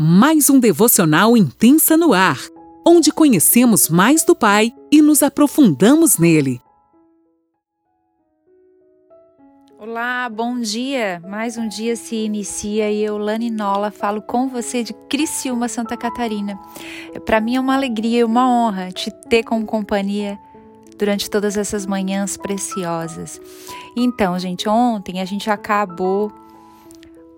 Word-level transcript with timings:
mais 0.00 0.48
um 0.48 0.60
devocional 0.60 1.36
intensa 1.36 1.96
no 1.96 2.12
ar, 2.12 2.38
onde 2.86 3.10
conhecemos 3.10 3.88
mais 3.88 4.24
do 4.24 4.32
Pai 4.32 4.72
e 4.92 5.02
nos 5.02 5.24
aprofundamos 5.24 6.18
nele. 6.18 6.60
Olá, 9.76 10.28
bom 10.28 10.60
dia! 10.60 11.20
Mais 11.26 11.58
um 11.58 11.66
dia 11.66 11.96
se 11.96 12.14
inicia 12.14 12.88
e 12.92 13.02
eu, 13.02 13.18
Lani 13.18 13.50
Nola, 13.50 13.90
falo 13.90 14.22
com 14.22 14.46
você 14.46 14.84
de 14.84 14.94
Criciúma, 15.08 15.68
Santa 15.68 15.96
Catarina. 15.96 16.56
Para 17.26 17.40
mim 17.40 17.56
é 17.56 17.60
uma 17.60 17.74
alegria 17.74 18.20
e 18.20 18.24
uma 18.24 18.48
honra 18.48 18.92
te 18.92 19.10
ter 19.28 19.42
como 19.42 19.66
companhia 19.66 20.38
durante 20.96 21.28
todas 21.28 21.56
essas 21.56 21.84
manhãs 21.84 22.36
preciosas. 22.36 23.40
Então, 23.96 24.38
gente, 24.38 24.68
ontem 24.68 25.20
a 25.20 25.24
gente 25.24 25.50
acabou 25.50 26.32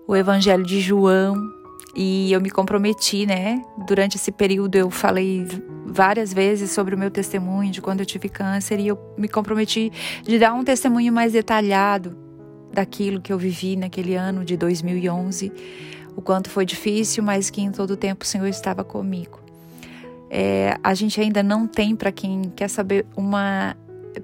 o 0.07 0.15
Evangelho 0.15 0.63
de 0.63 0.79
João 0.79 1.60
e 1.95 2.31
eu 2.31 2.39
me 2.39 2.49
comprometi, 2.49 3.25
né? 3.25 3.61
Durante 3.85 4.15
esse 4.15 4.31
período 4.31 4.75
eu 4.75 4.89
falei 4.89 5.45
várias 5.85 6.33
vezes 6.33 6.71
sobre 6.71 6.95
o 6.95 6.97
meu 6.97 7.11
testemunho 7.11 7.71
de 7.71 7.81
quando 7.81 7.99
eu 7.99 8.05
tive 8.05 8.29
câncer 8.29 8.79
e 8.79 8.87
eu 8.87 8.97
me 9.17 9.27
comprometi 9.27 9.91
de 10.23 10.39
dar 10.39 10.53
um 10.53 10.63
testemunho 10.63 11.11
mais 11.11 11.33
detalhado 11.33 12.17
daquilo 12.71 13.19
que 13.19 13.33
eu 13.33 13.37
vivi 13.37 13.75
naquele 13.75 14.15
ano 14.15 14.45
de 14.45 14.55
2011, 14.55 15.51
o 16.15 16.21
quanto 16.21 16.49
foi 16.49 16.65
difícil, 16.65 17.21
mas 17.21 17.49
que 17.49 17.61
em 17.61 17.71
todo 17.71 17.91
o 17.91 17.97
tempo 17.97 18.23
o 18.23 18.27
Senhor 18.27 18.47
estava 18.47 18.83
comigo. 18.83 19.39
É, 20.29 20.77
a 20.81 20.93
gente 20.93 21.19
ainda 21.19 21.43
não 21.43 21.67
tem, 21.67 21.93
para 21.93 22.11
quem 22.11 22.43
quer 22.55 22.69
saber, 22.69 23.05
uma 23.17 23.75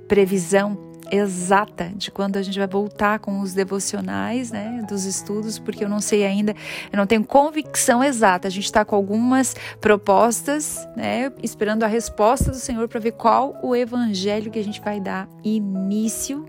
previsão 0.08 0.87
exata 1.12 1.92
de 1.96 2.12
quando 2.12 2.38
a 2.38 2.42
gente 2.42 2.58
vai 2.58 2.68
voltar 2.68 3.20
com 3.20 3.40
os 3.40 3.54
devocionais, 3.54 4.52
né, 4.52 4.84
dos 4.88 5.06
estudos, 5.06 5.60
porque 5.60 5.84
eu 5.84 5.90
não 5.90 6.00
sei 6.00 6.26
ainda, 6.26 6.54
eu 6.92 6.98
não 6.98 7.08
tenho 7.08 7.24
convicção 7.24 8.04
exata. 8.04 8.48
A 8.48 8.52
gente 8.52 8.66
está 8.66 8.84
com 8.84 8.96
algumas 8.96 9.56
propostas, 9.80 10.88
né, 10.96 11.32
esperando 11.42 11.84
a 11.84 11.88
resposta 11.88 12.52
do 12.52 12.58
Senhor 12.58 12.88
para 12.88 13.00
ver 13.00 13.12
qual 13.12 13.58
o 13.62 13.76
evangelho 13.76 14.52
que 14.52 14.60
a 14.60 14.64
gente 14.64 14.82
vai 14.82 15.00
dar 15.00 15.28
início 15.44 16.46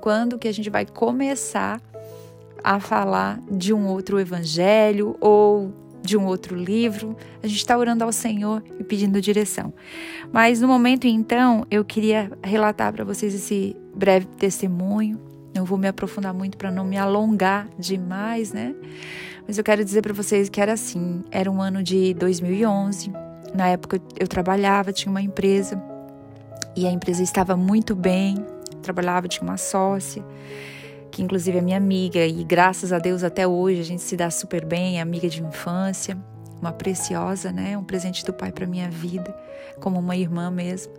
quando 0.00 0.38
que 0.38 0.48
a 0.48 0.52
gente 0.52 0.70
vai 0.70 0.86
começar 0.86 1.80
a 2.62 2.80
falar 2.80 3.40
de 3.50 3.72
um 3.72 3.86
outro 3.86 4.18
evangelho 4.18 5.16
ou 5.20 5.72
de 6.02 6.16
um 6.16 6.26
outro 6.26 6.56
livro. 6.56 7.16
A 7.42 7.46
gente 7.46 7.58
está 7.58 7.76
orando 7.76 8.04
ao 8.04 8.12
Senhor 8.12 8.62
e 8.78 8.84
pedindo 8.84 9.20
direção. 9.20 9.72
Mas 10.32 10.60
no 10.60 10.68
momento 10.68 11.06
então, 11.06 11.66
eu 11.70 11.84
queria 11.84 12.30
relatar 12.42 12.92
para 12.92 13.04
vocês 13.04 13.34
esse 13.34 13.76
breve 13.94 14.26
testemunho. 14.26 15.20
Não 15.54 15.64
vou 15.64 15.76
me 15.76 15.88
aprofundar 15.88 16.32
muito 16.32 16.56
para 16.56 16.70
não 16.70 16.84
me 16.84 16.96
alongar 16.96 17.68
demais, 17.78 18.52
né? 18.52 18.74
Mas 19.46 19.58
eu 19.58 19.64
quero 19.64 19.84
dizer 19.84 20.02
para 20.02 20.12
vocês 20.12 20.48
que 20.48 20.60
era 20.60 20.72
assim. 20.72 21.24
Era 21.30 21.50
um 21.50 21.60
ano 21.60 21.82
de 21.82 22.14
2011. 22.14 23.12
Na 23.54 23.68
época 23.68 24.00
eu 24.18 24.28
trabalhava, 24.28 24.92
tinha 24.92 25.10
uma 25.10 25.20
empresa 25.20 25.82
e 26.76 26.86
a 26.86 26.90
empresa 26.90 27.22
estava 27.22 27.56
muito 27.56 27.94
bem, 27.94 28.44
trabalhava, 28.82 29.28
tinha 29.28 29.42
uma 29.42 29.56
sócia, 29.56 30.24
que 31.10 31.22
inclusive 31.22 31.58
é 31.58 31.60
minha 31.60 31.76
amiga, 31.76 32.24
e 32.24 32.44
graças 32.44 32.92
a 32.92 32.98
Deus 32.98 33.24
até 33.24 33.46
hoje 33.46 33.80
a 33.80 33.84
gente 33.84 34.02
se 34.02 34.16
dá 34.16 34.30
super 34.30 34.64
bem, 34.64 34.98
é 34.98 35.00
amiga 35.00 35.28
de 35.28 35.42
infância, 35.42 36.16
uma 36.60 36.72
preciosa, 36.72 37.50
né? 37.50 37.76
Um 37.76 37.84
presente 37.84 38.24
do 38.24 38.32
pai 38.32 38.52
para 38.52 38.66
minha 38.66 38.88
vida, 38.88 39.34
como 39.80 39.98
uma 39.98 40.16
irmã 40.16 40.50
mesmo. 40.50 40.92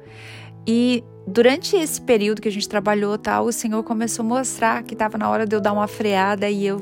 E 0.67 1.03
durante 1.27 1.75
esse 1.75 2.01
período 2.01 2.41
que 2.41 2.47
a 2.47 2.51
gente 2.51 2.67
trabalhou, 2.67 3.17
tal, 3.17 3.45
o 3.45 3.51
Senhor 3.51 3.83
começou 3.83 4.23
a 4.25 4.27
mostrar 4.27 4.83
que 4.83 4.93
estava 4.93 5.17
na 5.17 5.29
hora 5.29 5.45
de 5.45 5.55
eu 5.55 5.61
dar 5.61 5.73
uma 5.73 5.87
freada 5.87 6.49
e 6.49 6.65
eu 6.65 6.79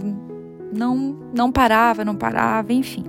não 0.74 1.18
não 1.34 1.52
parava, 1.52 2.04
não 2.06 2.16
parava, 2.16 2.72
enfim. 2.74 3.04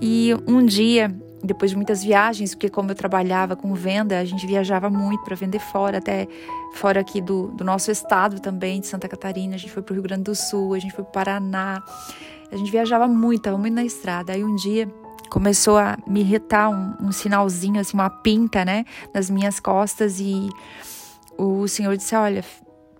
E 0.00 0.34
um 0.46 0.64
dia 0.64 1.14
depois 1.42 1.70
de 1.70 1.76
muitas 1.76 2.02
viagens, 2.02 2.54
porque 2.54 2.68
como 2.68 2.90
eu 2.90 2.94
trabalhava 2.94 3.54
com 3.54 3.72
venda, 3.72 4.18
a 4.18 4.24
gente 4.24 4.46
viajava 4.46 4.90
muito 4.90 5.24
para 5.24 5.36
vender 5.36 5.60
fora, 5.60 5.98
até 5.98 6.26
fora 6.74 7.00
aqui 7.00 7.20
do, 7.20 7.48
do 7.48 7.64
nosso 7.64 7.90
estado 7.90 8.40
também, 8.40 8.80
de 8.80 8.88
Santa 8.88 9.08
Catarina. 9.08 9.54
A 9.54 9.58
gente 9.58 9.72
foi 9.72 9.82
para 9.82 9.92
o 9.92 9.94
Rio 9.94 10.02
Grande 10.02 10.24
do 10.24 10.34
Sul, 10.34 10.74
a 10.74 10.78
gente 10.78 10.92
foi 10.92 11.04
para 11.04 11.10
o 11.10 11.12
Paraná. 11.12 11.82
A 12.50 12.56
gente 12.56 12.70
viajava 12.70 13.06
muito, 13.06 13.38
estava 13.38 13.56
muito 13.56 13.74
na 13.74 13.84
estrada. 13.84 14.32
Aí 14.32 14.42
um 14.42 14.56
dia 14.56 14.92
começou 15.36 15.76
a 15.76 15.98
me 16.06 16.20
irritar 16.20 16.70
um, 16.70 16.94
um 16.98 17.12
sinalzinho, 17.12 17.78
assim, 17.78 17.94
uma 17.94 18.08
pinta, 18.08 18.64
né, 18.64 18.86
nas 19.12 19.28
minhas 19.28 19.60
costas 19.60 20.18
e 20.18 20.48
o 21.36 21.68
senhor 21.68 21.94
disse: 21.94 22.16
Olha, 22.16 22.42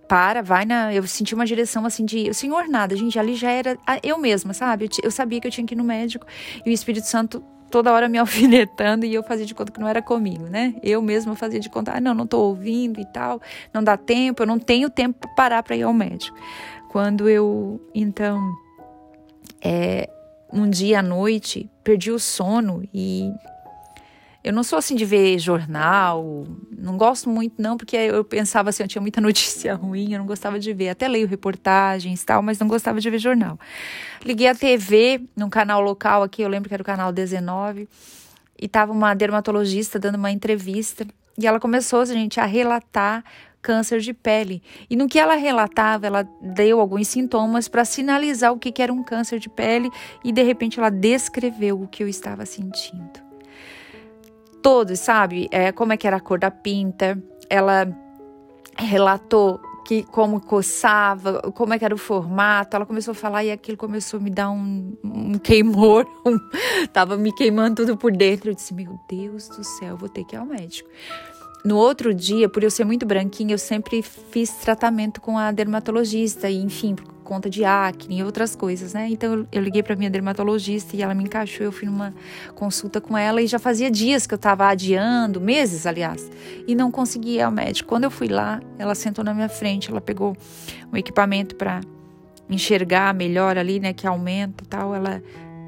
para, 0.07 0.43
vai 0.43 0.63
na. 0.63 0.93
Eu 0.93 1.01
senti 1.07 1.33
uma 1.33 1.47
direção 1.47 1.83
assim 1.83 2.05
de. 2.05 2.29
O 2.29 2.35
senhor 2.35 2.67
nada, 2.67 2.95
gente, 2.95 3.17
ali 3.17 3.33
já 3.33 3.49
era 3.49 3.75
eu 4.03 4.19
mesma, 4.19 4.53
sabe? 4.53 4.87
Eu, 5.01 5.09
sabia 5.09 5.41
que 5.41 5.47
eu 5.47 5.51
tinha 5.51 5.65
que 5.65 5.73
ir 5.73 5.77
no 5.77 5.83
médico 5.83 6.27
e 6.63 6.69
o 6.69 6.71
Espírito 6.71 7.07
Santo 7.07 7.43
toda 7.71 7.91
hora 7.91 8.07
me 8.07 8.19
alfinetando 8.21 9.03
e 9.03 9.15
eu 9.15 9.23
fazia 9.23 9.45
de 9.47 9.55
conta 9.55 9.71
que 9.71 9.79
não 9.79 9.87
era 9.87 10.03
comigo, 10.03 10.43
né? 10.43 10.75
Eu 10.83 11.01
mesma 11.01 11.35
fazia 11.35 11.59
de 11.59 11.71
conta, 11.71 11.93
ah, 11.95 11.99
não, 11.99 12.13
não 12.13 12.27
tô 12.27 12.39
ouvindo 12.41 13.01
e 13.01 13.05
tal, 13.05 13.41
não 13.73 13.83
dá 13.83 13.97
tempo, 13.97 14.43
eu 14.43 14.47
não 14.47 14.59
tenho 14.59 14.91
tempo 14.91 15.17
para 15.21 15.33
parar 15.33 15.63
para 15.63 15.75
ir 15.75 15.81
ao 15.81 15.93
médico. 15.93 16.37
Quando 16.91 17.27
eu, 17.27 17.81
então, 17.95 18.39
é, 19.59 20.07
um 20.51 20.69
dia 20.69 20.99
à 20.99 21.03
noite, 21.03 21.69
perdi 21.83 22.11
o 22.11 22.19
sono 22.19 22.87
e 22.93 23.31
eu 24.47 24.53
não 24.53 24.63
sou 24.63 24.79
assim 24.79 24.95
de 24.95 25.03
ver 25.03 25.37
jornal, 25.39 26.47
não 26.71 26.95
gosto 26.95 27.29
muito 27.29 27.61
não, 27.61 27.75
porque 27.75 27.97
eu 27.97 28.23
pensava 28.23 28.69
assim, 28.69 28.83
eu 28.83 28.87
tinha 28.87 29.01
muita 29.01 29.19
notícia 29.21 29.75
ruim, 29.75 30.13
eu 30.13 30.19
não 30.19 30.25
gostava 30.25 30.57
de 30.57 30.71
ver. 30.73 30.87
Até 30.87 31.05
leio 31.07 31.27
reportagens 31.27 32.21
e 32.21 32.25
tal, 32.25 32.41
mas 32.41 32.57
não 32.57 32.67
gostava 32.67 33.01
de 33.01 33.09
ver 33.09 33.19
jornal. 33.19 33.59
Liguei 34.23 34.47
a 34.47 34.55
TV 34.55 35.21
num 35.35 35.49
canal 35.49 35.81
local 35.81 36.23
aqui, 36.23 36.41
eu 36.41 36.47
lembro 36.47 36.69
que 36.69 36.73
era 36.73 36.81
o 36.81 36.85
canal 36.85 37.11
19, 37.11 37.89
e 38.57 38.67
tava 38.69 38.93
uma 38.93 39.13
dermatologista 39.13 39.99
dando 39.99 40.15
uma 40.15 40.31
entrevista, 40.31 41.05
e 41.37 41.45
ela 41.45 41.59
começou, 41.59 42.05
gente, 42.05 42.39
a 42.39 42.45
relatar 42.45 43.25
câncer 43.67 43.99
de 43.99 44.13
pele. 44.13 44.63
E 44.89 44.95
no 44.95 45.09
que 45.09 45.19
ela 45.19 45.35
relatava, 45.35 46.07
ela 46.07 46.25
deu 46.41 46.79
alguns 46.79 47.09
sintomas 47.09 47.67
para 47.67 47.83
sinalizar 47.83 48.53
o 48.53 48.57
que, 48.57 48.71
que 48.71 48.81
era 48.81 48.93
um 48.93 49.03
câncer 49.03 49.39
de 49.39 49.49
pele 49.49 49.89
e 50.23 50.31
de 50.31 50.41
repente 50.41 50.79
ela 50.79 50.89
descreveu 50.89 51.81
o 51.81 51.85
que 51.85 52.01
eu 52.01 52.07
estava 52.07 52.45
sentindo 52.45 53.27
todos, 54.61 54.99
sabe? 54.99 55.47
É, 55.51 55.71
como 55.71 55.93
é 55.93 55.97
que 55.97 56.07
era 56.07 56.17
a 56.17 56.19
cor 56.19 56.39
da 56.39 56.51
pinta. 56.51 57.21
Ela 57.49 57.87
relatou 58.77 59.59
que 59.85 60.03
como 60.03 60.41
coçava, 60.41 61.41
como 61.53 61.73
é 61.73 61.79
que 61.79 61.85
era 61.85 61.95
o 61.95 61.97
formato. 61.97 62.75
Ela 62.75 62.85
começou 62.85 63.11
a 63.11 63.15
falar 63.15 63.43
e 63.43 63.51
aquilo 63.51 63.77
começou 63.77 64.19
a 64.19 64.23
me 64.23 64.29
dar 64.29 64.49
um, 64.49 64.93
um 65.03 65.37
queimor. 65.37 66.05
Um, 66.25 66.37
tava 66.91 67.17
me 67.17 67.33
queimando 67.33 67.85
tudo 67.85 67.97
por 67.97 68.11
dentro. 68.11 68.49
Eu 68.49 68.55
disse, 68.55 68.73
meu 68.73 68.97
Deus 69.09 69.47
do 69.49 69.63
céu, 69.63 69.95
vou 69.95 70.09
ter 70.09 70.23
que 70.25 70.35
ir 70.35 70.39
ao 70.39 70.45
médico. 70.45 70.89
No 71.67 71.75
outro 71.75 72.13
dia, 72.13 72.47
por 72.47 72.63
eu 72.63 72.71
ser 72.71 72.85
muito 72.85 73.05
branquinha, 73.05 73.53
eu 73.53 73.57
sempre 73.57 74.01
fiz 74.01 74.51
tratamento 74.51 75.19
com 75.19 75.37
a 75.37 75.51
dermatologista, 75.51 76.49
e 76.49 76.63
enfim, 76.63 76.95
por 76.95 77.03
conta 77.25 77.49
de 77.49 77.65
acne 77.65 78.19
e 78.19 78.23
outras 78.23 78.55
coisas, 78.55 78.93
né? 78.93 79.09
Então 79.09 79.45
eu, 79.51 79.61
liguei 79.61 79.83
para 79.83 79.93
minha 79.93 80.09
dermatologista 80.09 80.95
e 80.95 81.01
ela 81.01 81.13
me 81.13 81.25
encaixou. 81.25 81.65
Eu 81.65 81.73
fui 81.73 81.85
numa 81.85 82.13
consulta 82.55 83.01
com 83.01 83.17
ela 83.17 83.41
e 83.41 83.47
já 83.47 83.59
fazia 83.59 83.91
dias 83.91 84.25
que 84.25 84.33
eu 84.33 84.37
estava 84.37 84.65
adiando, 84.65 85.41
meses, 85.41 85.85
aliás, 85.85 86.31
e 86.65 86.73
não 86.73 86.89
conseguia 86.89 87.41
ir 87.41 87.43
ao 87.43 87.51
médico. 87.51 87.89
Quando 87.89 88.05
eu 88.05 88.11
fui 88.11 88.29
lá, 88.29 88.61
ela 88.79 88.95
sentou 88.95 89.21
na 89.21 89.33
minha 89.33 89.49
frente, 89.49 89.91
ela 89.91 89.99
pegou 89.99 90.37
um 90.89 90.95
equipamento 90.95 91.53
para 91.57 91.81
enxergar 92.49 93.13
melhor 93.13 93.57
ali, 93.57 93.77
né, 93.77 93.91
que 93.91 94.07
aumenta 94.07 94.63
e 94.63 94.67
tal. 94.67 94.95
Ela, 94.95 95.21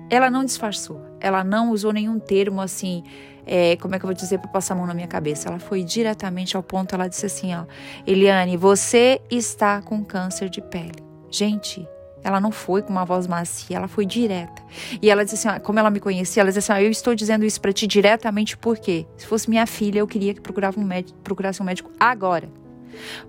ela 0.09 0.29
não 0.29 0.45
disfarçou, 0.45 1.01
ela 1.19 1.43
não 1.43 1.71
usou 1.71 1.91
nenhum 1.91 2.19
termo 2.19 2.61
assim 2.61 3.03
é, 3.51 3.75
como 3.77 3.95
é 3.95 3.99
que 3.99 4.05
eu 4.05 4.07
vou 4.07 4.13
dizer 4.13 4.37
para 4.37 4.47
passar 4.47 4.75
a 4.75 4.77
mão 4.77 4.85
na 4.85 4.93
minha 4.93 5.07
cabeça? 5.07 5.49
Ela 5.49 5.57
foi 5.57 5.83
diretamente 5.83 6.55
ao 6.55 6.61
ponto, 6.61 6.93
ela 6.93 7.07
disse 7.07 7.25
assim, 7.25 7.55
ó, 7.55 7.65
Eliane, 8.05 8.55
você 8.55 9.19
está 9.31 9.81
com 9.81 10.05
câncer 10.05 10.49
de 10.49 10.61
pele. 10.61 11.03
Gente, 11.31 11.87
ela 12.23 12.39
não 12.39 12.51
foi 12.51 12.83
com 12.83 12.91
uma 12.91 13.03
voz 13.03 13.25
macia, 13.25 13.77
ela 13.77 13.87
foi 13.87 14.05
direta. 14.05 14.61
E 15.01 15.09
ela 15.09 15.23
disse 15.25 15.47
assim, 15.47 15.57
ó, 15.57 15.59
como 15.59 15.79
ela 15.79 15.89
me 15.89 15.99
conhecia, 15.99 16.41
ela 16.41 16.51
disse 16.51 16.59
assim, 16.59 16.79
ó, 16.79 16.83
eu 16.85 16.91
estou 16.91 17.15
dizendo 17.15 17.43
isso 17.43 17.59
para 17.59 17.73
ti 17.73 17.87
diretamente 17.87 18.55
porque 18.55 19.07
se 19.17 19.25
fosse 19.25 19.49
minha 19.49 19.65
filha, 19.65 19.97
eu 19.97 20.07
queria 20.07 20.35
que 20.35 20.41
procurava 20.41 20.79
um 20.79 20.83
médico, 20.83 21.17
procurasse 21.23 21.59
um 21.59 21.65
médico 21.65 21.89
agora. 21.99 22.47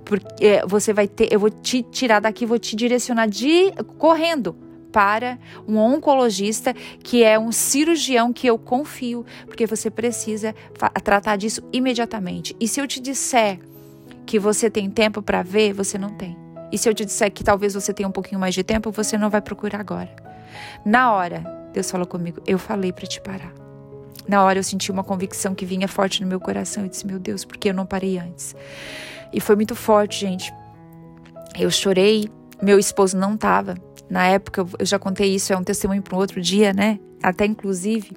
Porque 0.05 0.45
é, 0.45 0.67
você 0.67 0.93
vai 0.93 1.09
ter, 1.09 1.33
eu 1.33 1.41
vou 1.41 1.49
te 1.49 1.83
tirar 1.83 2.21
daqui, 2.21 2.45
vou 2.45 2.59
te 2.59 2.77
direcionar 2.77 3.27
de 3.27 3.73
correndo 3.97 4.55
para 4.93 5.39
um 5.67 5.79
oncologista 5.79 6.75
que 7.03 7.23
é 7.23 7.39
um 7.39 7.53
cirurgião 7.53 8.33
que 8.33 8.47
eu 8.47 8.59
confio, 8.59 9.25
porque 9.47 9.67
você 9.67 9.91
precisa 9.91 10.55
tratar 11.03 11.37
disso 11.37 11.63
imediatamente. 11.73 12.55
E 12.61 12.69
se 12.69 12.81
eu 12.81 12.87
te 12.87 13.01
disser 13.01 13.59
que 14.27 14.39
você 14.39 14.71
tem 14.71 14.91
tempo 14.91 15.23
para 15.23 15.43
ver, 15.43 15.73
você 15.73 15.99
não 15.99 16.11
tem. 16.11 16.37
E 16.73 16.79
se 16.79 16.89
eu 16.89 16.95
te 16.95 17.05
disser 17.05 17.33
que 17.33 17.43
talvez 17.43 17.75
você 17.75 17.93
tenha 17.93 18.09
um 18.09 18.13
pouquinho 18.13 18.41
mais 18.41 18.55
de 18.55 18.63
tempo, 18.63 18.91
você 18.93 19.19
não 19.19 19.29
vai 19.29 19.41
procurar 19.41 19.81
agora. 19.81 20.11
Na 20.85 21.13
hora, 21.13 21.45
Deus 21.73 21.91
falou 21.91 22.07
comigo, 22.07 22.41
eu 22.47 22.59
falei 22.59 22.93
para 22.93 23.07
te 23.07 23.21
parar. 23.21 23.53
Na 24.29 24.45
hora 24.45 24.59
eu 24.59 24.63
senti 24.63 24.93
uma 24.93 25.03
convicção 25.03 25.55
que 25.55 25.65
vinha 25.65 25.89
forte 25.89 26.23
no 26.23 26.29
meu 26.29 26.39
coração. 26.39 26.85
Eu 26.85 26.89
disse, 26.89 27.07
meu 27.07 27.19
Deus, 27.19 27.45
por 27.45 27.57
que 27.57 27.71
eu 27.71 27.75
não 27.75 27.85
parei 27.85 28.19
antes? 28.19 28.55
E 29.33 29.41
foi 29.41 29.57
muito 29.57 29.75
forte, 29.75 30.21
gente. 30.21 30.53
Eu 31.59 31.71
chorei, 31.71 32.29
meu 32.63 32.79
esposo 32.79 33.17
não 33.17 33.35
estava. 33.35 33.75
Na 34.11 34.27
época, 34.27 34.67
eu 34.79 34.85
já 34.85 34.99
contei 34.99 35.35
isso, 35.35 35.53
é 35.53 35.57
um 35.57 35.63
testemunho 35.65 36.03
para 36.03 36.17
um 36.17 36.19
outro 36.19 36.41
dia, 36.41 36.73
né? 36.73 36.99
até 37.23 37.45
inclusive 37.45 38.17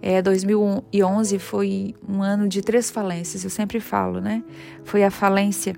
é, 0.00 0.20
2011 0.20 1.38
foi 1.38 1.94
um 2.08 2.22
ano 2.22 2.48
de 2.48 2.60
três 2.60 2.90
falências, 2.90 3.44
eu 3.44 3.50
sempre 3.50 3.78
falo, 3.78 4.20
né? 4.20 4.42
Foi 4.84 5.04
a 5.04 5.12
falência, 5.12 5.76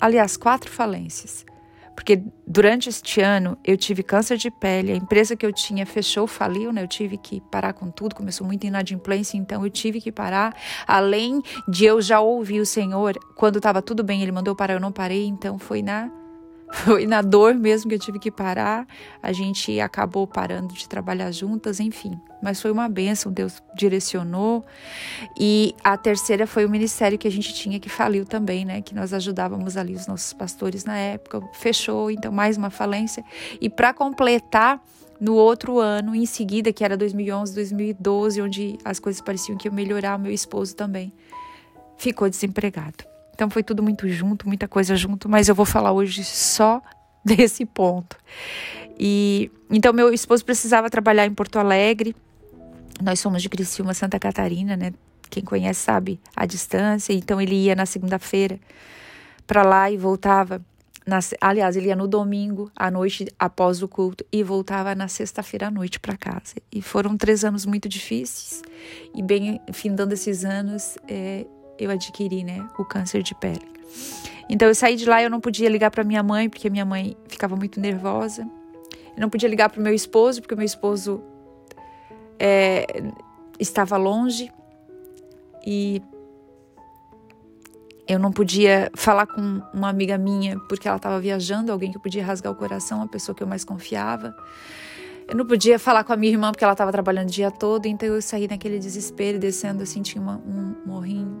aliás, 0.00 0.36
quatro 0.36 0.68
falências. 0.68 1.46
Porque 1.94 2.20
durante 2.44 2.88
este 2.88 3.20
ano 3.20 3.56
eu 3.64 3.76
tive 3.76 4.02
câncer 4.02 4.36
de 4.36 4.50
pele, 4.50 4.90
a 4.90 4.96
empresa 4.96 5.36
que 5.36 5.46
eu 5.46 5.52
tinha 5.52 5.86
fechou, 5.86 6.26
faliu, 6.26 6.72
né? 6.72 6.82
Eu 6.82 6.88
tive 6.88 7.16
que 7.16 7.40
parar 7.52 7.72
com 7.72 7.88
tudo, 7.88 8.16
começou 8.16 8.44
muita 8.44 8.66
inadimplência, 8.66 9.36
então 9.36 9.64
eu 9.64 9.70
tive 9.70 10.00
que 10.00 10.10
parar. 10.10 10.56
Além 10.84 11.40
de 11.68 11.84
eu 11.84 12.02
já 12.02 12.18
ouvir 12.18 12.58
o 12.58 12.66
Senhor, 12.66 13.16
quando 13.36 13.58
estava 13.58 13.80
tudo 13.80 14.02
bem, 14.02 14.22
Ele 14.22 14.32
mandou 14.32 14.56
parar, 14.56 14.74
eu 14.74 14.80
não 14.80 14.90
parei, 14.90 15.26
então 15.26 15.56
foi 15.56 15.82
na 15.82 16.10
foi 16.72 17.06
na 17.06 17.20
dor 17.20 17.54
mesmo 17.54 17.88
que 17.88 17.94
eu 17.94 17.98
tive 17.98 18.18
que 18.18 18.30
parar. 18.30 18.86
A 19.22 19.30
gente 19.30 19.78
acabou 19.78 20.26
parando 20.26 20.72
de 20.72 20.88
trabalhar 20.88 21.30
juntas, 21.30 21.78
enfim. 21.78 22.18
Mas 22.42 22.60
foi 22.60 22.72
uma 22.72 22.88
benção, 22.88 23.30
Deus 23.30 23.62
direcionou. 23.76 24.64
E 25.38 25.74
a 25.84 25.96
terceira 25.98 26.46
foi 26.46 26.64
o 26.64 26.70
ministério 26.70 27.18
que 27.18 27.28
a 27.28 27.30
gente 27.30 27.52
tinha 27.52 27.78
que 27.78 27.90
faliu 27.90 28.24
também, 28.24 28.64
né? 28.64 28.80
Que 28.80 28.94
nós 28.94 29.12
ajudávamos 29.12 29.76
ali 29.76 29.94
os 29.94 30.06
nossos 30.06 30.32
pastores 30.32 30.84
na 30.84 30.96
época. 30.96 31.42
Fechou, 31.52 32.10
então 32.10 32.32
mais 32.32 32.56
uma 32.56 32.70
falência. 32.70 33.22
E 33.60 33.68
para 33.68 33.92
completar, 33.92 34.82
no 35.20 35.34
outro 35.34 35.78
ano, 35.78 36.16
em 36.16 36.26
seguida, 36.26 36.72
que 36.72 36.82
era 36.82 36.96
2011, 36.96 37.54
2012, 37.54 38.42
onde 38.42 38.78
as 38.84 38.98
coisas 38.98 39.20
pareciam 39.20 39.56
que 39.56 39.68
iam 39.68 39.74
melhorar, 39.74 40.16
o 40.16 40.18
meu 40.18 40.32
esposo 40.32 40.74
também 40.74 41.12
ficou 41.96 42.28
desempregado. 42.28 43.11
Então 43.42 43.50
foi 43.50 43.64
tudo 43.64 43.82
muito 43.82 44.08
junto, 44.08 44.46
muita 44.46 44.68
coisa 44.68 44.94
junto, 44.94 45.28
mas 45.28 45.48
eu 45.48 45.54
vou 45.56 45.66
falar 45.66 45.90
hoje 45.90 46.22
só 46.22 46.80
desse 47.26 47.66
ponto. 47.66 48.16
E 48.96 49.50
então 49.68 49.92
meu 49.92 50.14
esposo 50.14 50.44
precisava 50.44 50.88
trabalhar 50.88 51.26
em 51.26 51.34
Porto 51.34 51.58
Alegre. 51.58 52.14
Nós 53.02 53.18
somos 53.18 53.42
de 53.42 53.48
Criciúma, 53.48 53.94
Santa 53.94 54.16
Catarina, 54.16 54.76
né? 54.76 54.94
Quem 55.28 55.42
conhece 55.42 55.80
sabe 55.80 56.20
a 56.36 56.46
distância. 56.46 57.12
Então 57.12 57.40
ele 57.40 57.56
ia 57.56 57.74
na 57.74 57.84
segunda-feira 57.84 58.60
para 59.44 59.64
lá 59.64 59.90
e 59.90 59.96
voltava. 59.96 60.62
Na, 61.04 61.18
aliás, 61.40 61.74
ele 61.74 61.88
ia 61.88 61.96
no 61.96 62.06
domingo 62.06 62.70
à 62.76 62.92
noite 62.92 63.26
após 63.36 63.82
o 63.82 63.88
culto 63.88 64.24
e 64.30 64.44
voltava 64.44 64.94
na 64.94 65.08
sexta-feira 65.08 65.66
à 65.66 65.70
noite 65.72 65.98
para 65.98 66.16
casa. 66.16 66.54
E 66.70 66.80
foram 66.80 67.16
três 67.16 67.44
anos 67.44 67.66
muito 67.66 67.88
difíceis. 67.88 68.62
E 69.12 69.20
bem, 69.20 69.60
findando 69.72 70.14
esses 70.14 70.44
anos, 70.44 70.96
é, 71.08 71.44
eu 71.78 71.90
adquiri, 71.90 72.44
né, 72.44 72.68
o 72.78 72.84
câncer 72.84 73.22
de 73.22 73.34
pele. 73.34 73.72
Então 74.48 74.68
eu 74.68 74.74
saí 74.74 74.96
de 74.96 75.06
lá, 75.06 75.22
eu 75.22 75.30
não 75.30 75.40
podia 75.40 75.68
ligar 75.68 75.90
para 75.90 76.04
minha 76.04 76.22
mãe 76.22 76.48
porque 76.48 76.68
minha 76.68 76.84
mãe 76.84 77.16
ficava 77.28 77.56
muito 77.56 77.80
nervosa. 77.80 78.46
Eu 79.16 79.20
não 79.20 79.30
podia 79.30 79.48
ligar 79.48 79.70
para 79.70 79.80
o 79.80 79.82
meu 79.82 79.94
esposo 79.94 80.40
porque 80.40 80.54
o 80.54 80.56
meu 80.56 80.66
esposo 80.66 81.22
é, 82.38 82.86
estava 83.58 83.96
longe 83.96 84.50
e 85.66 86.02
eu 88.06 88.18
não 88.18 88.32
podia 88.32 88.90
falar 88.94 89.26
com 89.26 89.62
uma 89.72 89.88
amiga 89.88 90.18
minha 90.18 90.58
porque 90.68 90.88
ela 90.88 90.96
estava 90.96 91.20
viajando, 91.20 91.70
alguém 91.70 91.90
que 91.90 91.96
eu 91.96 92.00
podia 92.02 92.24
rasgar 92.24 92.52
o 92.52 92.56
coração, 92.56 93.02
a 93.02 93.06
pessoa 93.06 93.34
que 93.34 93.42
eu 93.42 93.46
mais 93.46 93.64
confiava. 93.64 94.34
Eu 95.28 95.36
não 95.36 95.46
podia 95.46 95.78
falar 95.78 96.04
com 96.04 96.12
a 96.12 96.16
minha 96.16 96.32
irmã 96.32 96.50
porque 96.50 96.64
ela 96.64 96.74
estava 96.74 96.90
trabalhando 96.90 97.28
o 97.28 97.32
dia 97.32 97.50
todo, 97.50 97.86
então 97.86 98.08
eu 98.08 98.20
saí 98.20 98.48
naquele 98.48 98.78
desespero, 98.78 99.38
descendo 99.38 99.82
assim, 99.82 100.02
tinha 100.02 100.20
uma, 100.20 100.36
um 100.36 100.74
morrinho 100.84 101.40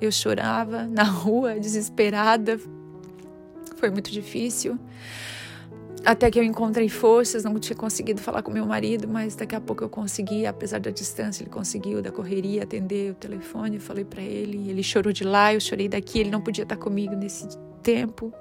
eu 0.00 0.12
chorava 0.12 0.84
na 0.90 1.04
rua, 1.04 1.58
desesperada. 1.58 2.58
Foi 3.76 3.90
muito 3.90 4.10
difícil. 4.10 4.78
Até 6.04 6.30
que 6.30 6.38
eu 6.38 6.42
encontrei 6.42 6.88
forças, 6.90 7.44
não 7.44 7.58
tinha 7.58 7.74
conseguido 7.74 8.20
falar 8.20 8.42
com 8.42 8.50
meu 8.50 8.66
marido, 8.66 9.08
mas 9.08 9.34
daqui 9.34 9.54
a 9.54 9.60
pouco 9.60 9.82
eu 9.82 9.88
consegui, 9.88 10.44
apesar 10.44 10.78
da 10.78 10.90
distância, 10.90 11.42
ele 11.42 11.50
conseguiu 11.50 12.02
da 12.02 12.12
correria 12.12 12.62
atender 12.62 13.12
o 13.12 13.14
telefone. 13.14 13.76
Eu 13.76 13.80
falei 13.80 14.04
para 14.04 14.20
ele, 14.20 14.68
ele 14.68 14.82
chorou 14.82 15.14
de 15.14 15.24
lá, 15.24 15.54
eu 15.54 15.60
chorei 15.60 15.88
daqui. 15.88 16.20
Ele 16.20 16.30
não 16.30 16.42
podia 16.42 16.64
estar 16.64 16.76
comigo 16.76 17.14
nesse 17.14 17.48
tempo. 17.82 18.34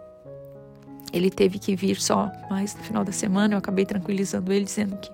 Ele 1.14 1.30
teve 1.30 1.58
que 1.58 1.74
vir 1.74 2.02
só 2.02 2.30
mais 2.50 2.76
no 2.76 2.84
final 2.84 3.06
da 3.06 3.14
semana. 3.14 3.54
Eu 3.54 3.60
acabei 3.60 3.86
tranquilizando 3.86 4.52
ele, 4.52 4.66
dizendo 4.66 4.98
que 4.98 5.10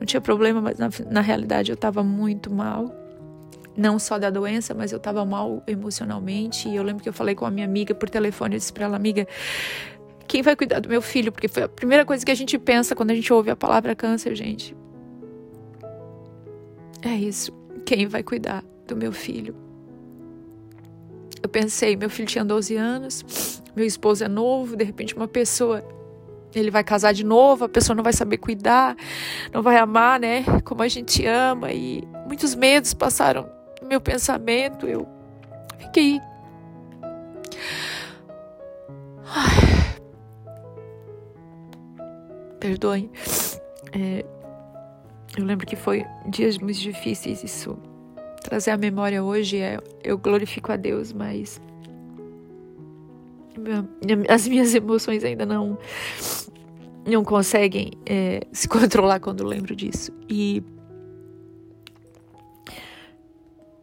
não 0.00 0.06
tinha 0.06 0.20
problema, 0.20 0.60
mas 0.60 0.78
na, 0.78 0.88
na 1.08 1.20
realidade 1.20 1.70
eu 1.70 1.74
estava 1.74 2.02
muito 2.02 2.50
mal 2.52 2.92
não 3.76 3.98
só 3.98 4.18
da 4.18 4.30
doença, 4.30 4.74
mas 4.74 4.92
eu 4.92 4.96
estava 4.96 5.24
mal 5.24 5.62
emocionalmente. 5.66 6.68
E 6.68 6.76
eu 6.76 6.82
lembro 6.82 7.02
que 7.02 7.08
eu 7.08 7.12
falei 7.12 7.34
com 7.34 7.44
a 7.44 7.50
minha 7.50 7.66
amiga 7.66 7.94
por 7.94 8.08
telefone, 8.08 8.54
eu 8.54 8.58
disse 8.58 8.72
para 8.72 8.86
ela, 8.86 8.96
amiga, 8.96 9.26
quem 10.26 10.42
vai 10.42 10.56
cuidar 10.56 10.80
do 10.80 10.88
meu 10.88 11.02
filho? 11.02 11.30
Porque 11.30 11.48
foi 11.48 11.64
a 11.64 11.68
primeira 11.68 12.04
coisa 12.04 12.24
que 12.24 12.30
a 12.30 12.34
gente 12.34 12.58
pensa 12.58 12.94
quando 12.96 13.10
a 13.10 13.14
gente 13.14 13.32
ouve 13.32 13.50
a 13.50 13.56
palavra 13.56 13.94
câncer, 13.94 14.34
gente. 14.34 14.76
É 17.02 17.14
isso. 17.14 17.52
Quem 17.84 18.06
vai 18.06 18.22
cuidar 18.22 18.64
do 18.86 18.96
meu 18.96 19.12
filho? 19.12 19.54
Eu 21.42 21.48
pensei, 21.48 21.94
meu 21.94 22.10
filho 22.10 22.26
tinha 22.26 22.44
12 22.44 22.74
anos, 22.74 23.62
meu 23.76 23.86
esposo 23.86 24.24
é 24.24 24.28
novo, 24.28 24.74
de 24.74 24.82
repente 24.82 25.14
uma 25.14 25.28
pessoa 25.28 25.84
ele 26.54 26.70
vai 26.70 26.82
casar 26.82 27.12
de 27.12 27.22
novo, 27.22 27.66
a 27.66 27.68
pessoa 27.68 27.94
não 27.94 28.02
vai 28.02 28.14
saber 28.14 28.38
cuidar, 28.38 28.96
não 29.52 29.62
vai 29.62 29.76
amar, 29.76 30.18
né? 30.18 30.42
Como 30.64 30.82
a 30.82 30.88
gente 30.88 31.24
ama 31.26 31.70
e 31.70 32.02
muitos 32.26 32.54
medos 32.54 32.94
passaram 32.94 33.55
meu 33.86 34.00
pensamento, 34.00 34.86
eu 34.86 35.06
fiquei. 35.78 36.20
Ai. 39.26 39.66
Perdoe. 42.60 43.10
É, 43.92 44.24
eu 45.36 45.44
lembro 45.44 45.66
que 45.66 45.76
foi 45.76 46.04
dias 46.28 46.58
muito 46.58 46.78
difíceis 46.78 47.42
isso. 47.42 47.78
Trazer 48.42 48.70
a 48.70 48.76
memória 48.76 49.22
hoje 49.22 49.58
é 49.58 49.78
eu 50.04 50.16
glorifico 50.18 50.72
a 50.72 50.76
Deus, 50.76 51.12
mas 51.12 51.60
as 54.28 54.46
minhas 54.46 54.74
emoções 54.74 55.24
ainda 55.24 55.44
não 55.44 55.78
não 57.06 57.22
conseguem 57.24 57.92
é, 58.04 58.40
se 58.52 58.66
controlar 58.68 59.20
quando 59.20 59.44
lembro 59.44 59.74
disso. 59.76 60.12
E 60.28 60.62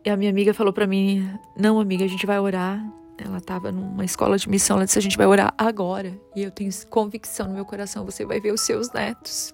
E 0.06 0.10
a 0.10 0.18
minha 0.18 0.30
amiga 0.30 0.54
falou 0.54 0.74
para 0.74 0.86
mim: 0.86 1.30
Não, 1.56 1.80
amiga, 1.80 2.04
a 2.04 2.08
gente 2.08 2.26
vai 2.26 2.40
orar. 2.40 2.84
Ela 3.18 3.38
estava 3.38 3.72
numa 3.72 4.04
escola 4.04 4.38
de 4.38 4.50
missão. 4.50 4.76
Ela 4.76 4.86
disse: 4.86 5.00
A 5.00 5.02
gente 5.02 5.18
vai 5.18 5.26
orar 5.26 5.54
agora. 5.58 6.20
E 6.36 6.44
eu 6.44 6.52
tenho 6.52 6.72
convicção 6.90 7.48
no 7.48 7.54
meu 7.54 7.66
coração: 7.66 8.04
Você 8.06 8.26
vai 8.26 8.40
ver 8.40 8.52
os 8.52 8.62
seus 8.62 8.92
netos. 8.92 9.54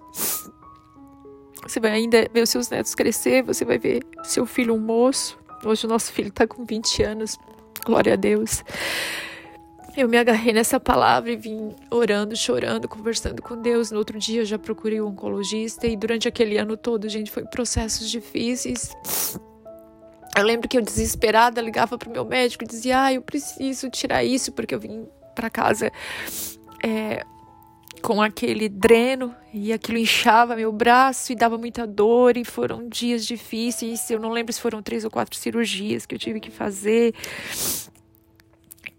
Você 1.61 1.79
vai 1.79 1.91
ainda 1.91 2.27
ver 2.33 2.41
os 2.41 2.49
seus 2.49 2.69
netos 2.69 2.95
crescer. 2.95 3.43
Você 3.43 3.63
vai 3.63 3.77
ver 3.77 4.03
seu 4.23 4.45
filho 4.45 4.73
um 4.73 4.79
moço. 4.79 5.37
Hoje 5.63 5.85
o 5.85 5.89
nosso 5.89 6.11
filho 6.11 6.29
está 6.29 6.47
com 6.47 6.65
20 6.65 7.03
anos. 7.03 7.37
Glória 7.85 8.13
a 8.13 8.15
Deus. 8.15 8.63
Eu 9.95 10.07
me 10.07 10.17
agarrei 10.17 10.53
nessa 10.53 10.79
palavra 10.79 11.31
e 11.31 11.35
vim 11.35 11.75
orando, 11.91 12.35
chorando, 12.35 12.87
conversando 12.87 13.41
com 13.41 13.61
Deus. 13.61 13.91
No 13.91 13.97
outro 13.97 14.17
dia 14.17 14.41
eu 14.41 14.45
já 14.45 14.57
procurei 14.57 15.01
um 15.01 15.07
oncologista 15.07 15.85
e 15.85 15.97
durante 15.97 16.27
aquele 16.27 16.57
ano 16.57 16.77
todo, 16.77 17.09
gente, 17.09 17.29
foi 17.29 17.43
processos 17.43 18.09
difíceis. 18.09 18.95
Eu 20.37 20.43
lembro 20.43 20.69
que 20.69 20.77
eu 20.77 20.81
desesperada 20.81 21.61
ligava 21.61 21.97
para 21.97 22.09
o 22.09 22.11
meu 22.11 22.25
médico 22.25 22.63
e 22.63 22.67
dizia: 22.67 23.03
Ah, 23.03 23.13
eu 23.13 23.21
preciso 23.21 23.89
tirar 23.89 24.23
isso, 24.23 24.51
porque 24.51 24.73
eu 24.73 24.79
vim 24.79 25.07
para 25.35 25.49
casa 25.49 25.91
é, 26.83 27.23
com 28.01 28.21
aquele 28.21 28.69
dreno 28.69 29.35
e 29.53 29.73
aquilo 29.73 29.97
inchava 29.97 30.55
meu 30.55 30.71
braço 30.71 31.31
e 31.31 31.35
dava 31.35 31.57
muita 31.57 31.85
dor. 31.85 32.37
E 32.37 32.45
foram 32.45 32.87
dias 32.87 33.25
difíceis. 33.25 34.09
Eu 34.09 34.19
não 34.19 34.29
lembro 34.29 34.53
se 34.53 34.61
foram 34.61 34.81
três 34.81 35.03
ou 35.03 35.11
quatro 35.11 35.37
cirurgias 35.37 36.05
que 36.05 36.15
eu 36.15 36.19
tive 36.19 36.39
que 36.39 36.51
fazer. 36.51 37.13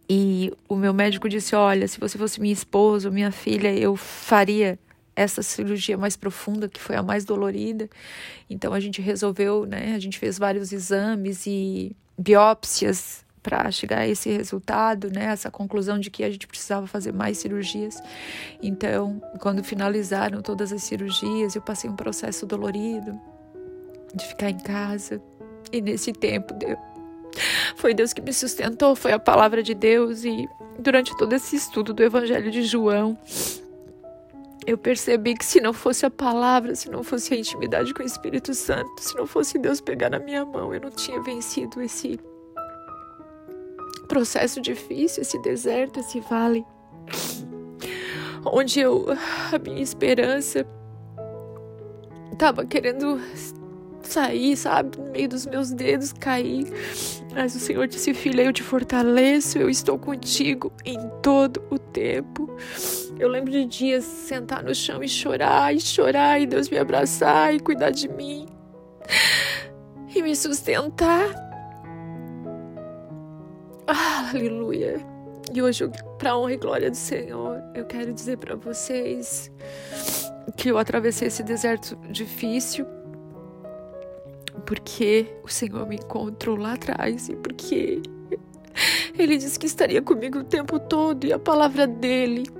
E 0.08 0.52
o 0.68 0.74
meu 0.74 0.92
médico 0.92 1.28
disse: 1.28 1.54
Olha, 1.54 1.86
se 1.86 2.00
você 2.00 2.18
fosse 2.18 2.40
minha 2.40 2.52
esposa 2.52 3.10
minha 3.10 3.30
filha, 3.30 3.72
eu 3.72 3.96
faria 3.96 4.78
essa 5.20 5.42
cirurgia 5.42 5.96
mais 5.96 6.16
profunda, 6.16 6.68
que 6.68 6.80
foi 6.80 6.96
a 6.96 7.02
mais 7.02 7.24
dolorida. 7.24 7.88
Então 8.48 8.72
a 8.72 8.80
gente 8.80 9.00
resolveu, 9.00 9.66
né? 9.66 9.94
A 9.94 9.98
gente 9.98 10.18
fez 10.18 10.38
vários 10.38 10.72
exames 10.72 11.46
e 11.46 11.94
biópsias 12.18 13.24
para 13.42 13.70
chegar 13.70 14.00
a 14.00 14.06
esse 14.08 14.30
resultado, 14.30 15.10
né? 15.10 15.24
Essa 15.26 15.50
conclusão 15.50 15.98
de 15.98 16.10
que 16.10 16.22
a 16.24 16.30
gente 16.30 16.46
precisava 16.46 16.86
fazer 16.86 17.12
mais 17.12 17.38
cirurgias. 17.38 18.02
Então, 18.62 19.20
quando 19.40 19.64
finalizaram 19.64 20.42
todas 20.42 20.72
as 20.72 20.82
cirurgias, 20.82 21.54
eu 21.54 21.62
passei 21.62 21.88
um 21.88 21.96
processo 21.96 22.46
dolorido 22.46 23.18
de 24.14 24.26
ficar 24.26 24.50
em 24.50 24.58
casa. 24.58 25.22
E 25.72 25.80
nesse 25.80 26.12
tempo, 26.12 26.52
Deus, 26.54 26.78
foi 27.76 27.94
Deus 27.94 28.12
que 28.12 28.20
me 28.20 28.32
sustentou, 28.32 28.94
foi 28.94 29.12
a 29.12 29.18
palavra 29.18 29.62
de 29.62 29.74
Deus 29.74 30.24
e 30.24 30.48
durante 30.78 31.16
todo 31.16 31.32
esse 31.32 31.56
estudo 31.56 31.92
do 31.92 32.02
Evangelho 32.02 32.50
de 32.50 32.62
João, 32.62 33.16
eu 34.66 34.76
percebi 34.76 35.34
que 35.34 35.44
se 35.44 35.60
não 35.60 35.72
fosse 35.72 36.04
a 36.04 36.10
palavra, 36.10 36.74
se 36.74 36.90
não 36.90 37.02
fosse 37.02 37.34
a 37.34 37.36
intimidade 37.36 37.92
com 37.94 38.02
o 38.02 38.06
Espírito 38.06 38.54
Santo, 38.54 38.90
se 39.00 39.16
não 39.16 39.26
fosse 39.26 39.58
Deus 39.58 39.80
pegar 39.80 40.10
na 40.10 40.18
minha 40.18 40.44
mão, 40.44 40.74
eu 40.74 40.80
não 40.80 40.90
tinha 40.90 41.20
vencido 41.22 41.80
esse 41.80 42.18
processo 44.08 44.60
difícil, 44.60 45.22
esse 45.22 45.38
deserto, 45.40 46.00
esse 46.00 46.20
vale, 46.20 46.64
onde 48.44 48.80
eu 48.80 49.06
a 49.52 49.58
minha 49.58 49.82
esperança 49.82 50.66
tava 52.36 52.64
querendo 52.64 53.20
sair, 54.02 54.56
sabe, 54.56 54.98
no 54.98 55.10
meio 55.10 55.28
dos 55.28 55.46
meus 55.46 55.70
dedos, 55.70 56.12
cair. 56.12 56.66
Mas 57.32 57.54
o 57.54 57.60
Senhor 57.60 57.86
disse: 57.86 58.12
Filha, 58.12 58.42
eu 58.42 58.52
te 58.52 58.62
fortaleço, 58.62 59.58
eu 59.58 59.70
estou 59.70 59.98
contigo 59.98 60.72
em 60.84 60.98
todo 61.22 61.62
o 61.70 61.78
tempo. 61.78 62.50
Eu 63.20 63.28
lembro 63.28 63.52
de 63.52 63.66
dias 63.66 64.02
sentar 64.02 64.64
no 64.64 64.74
chão 64.74 65.04
e 65.04 65.08
chorar, 65.08 65.74
e 65.74 65.78
chorar, 65.78 66.40
e 66.40 66.46
Deus 66.46 66.70
me 66.70 66.78
abraçar 66.78 67.54
e 67.54 67.60
cuidar 67.60 67.90
de 67.90 68.08
mim 68.08 68.48
e 70.16 70.22
me 70.22 70.34
sustentar. 70.34 71.28
Ah, 73.86 74.30
aleluia. 74.30 75.04
E 75.52 75.60
hoje, 75.60 75.86
para 76.18 76.34
honra 76.34 76.54
e 76.54 76.56
glória 76.56 76.90
do 76.90 76.96
Senhor, 76.96 77.62
eu 77.74 77.84
quero 77.84 78.10
dizer 78.10 78.38
para 78.38 78.56
vocês 78.56 79.52
que 80.56 80.70
eu 80.70 80.78
atravessei 80.78 81.28
esse 81.28 81.42
deserto 81.42 81.96
difícil 82.10 82.86
porque 84.64 85.26
o 85.44 85.48
Senhor 85.48 85.86
me 85.86 85.96
encontrou 85.96 86.56
lá 86.56 86.72
atrás 86.72 87.28
e 87.28 87.36
porque 87.36 88.00
Ele 89.18 89.36
disse 89.36 89.58
que 89.58 89.66
estaria 89.66 90.00
comigo 90.00 90.38
o 90.38 90.44
tempo 90.44 90.78
todo 90.78 91.26
e 91.26 91.34
a 91.34 91.38
palavra 91.38 91.86
dele 91.86 92.59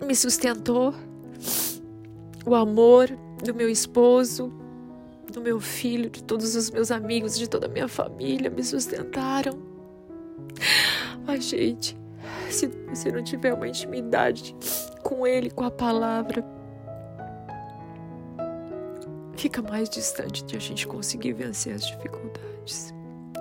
me 0.00 0.14
sustentou. 0.14 0.94
O 2.46 2.54
amor 2.54 3.08
do 3.42 3.54
meu 3.54 3.68
esposo, 3.68 4.52
do 5.30 5.40
meu 5.40 5.60
filho, 5.60 6.10
de 6.10 6.22
todos 6.22 6.54
os 6.54 6.70
meus 6.70 6.90
amigos, 6.90 7.38
de 7.38 7.48
toda 7.48 7.66
a 7.66 7.68
minha 7.68 7.88
família 7.88 8.50
me 8.50 8.62
sustentaram. 8.64 9.58
Mas, 11.26 11.44
gente, 11.44 11.96
se 12.50 12.66
você 12.88 13.12
não 13.12 13.22
tiver 13.22 13.54
uma 13.54 13.68
intimidade 13.68 14.56
com 15.02 15.26
Ele, 15.26 15.50
com 15.50 15.64
a 15.64 15.70
palavra, 15.70 16.44
fica 19.36 19.62
mais 19.62 19.88
distante 19.88 20.44
de 20.44 20.56
a 20.56 20.60
gente 20.60 20.86
conseguir 20.86 21.32
vencer 21.32 21.74
as 21.74 21.86
dificuldades. 21.86 22.94